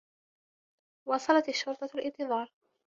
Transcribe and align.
واصلت 1.07 1.49
الشّرطة 1.49 1.89
الانتظار. 1.95 2.51